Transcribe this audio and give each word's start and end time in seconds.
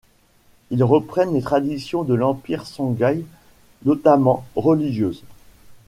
Ils 0.71 0.83
reprennent 0.83 1.35
les 1.35 1.43
traditions 1.43 2.01
de 2.01 2.15
l'empire 2.15 2.65
songhaï, 2.65 3.23
notamment 3.85 4.43
religieuses. 4.55 5.21